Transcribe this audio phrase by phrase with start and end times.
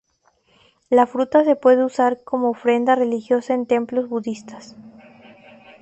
[0.89, 4.75] La fruta se puede usar como ofrenda religiosa en templos budistas.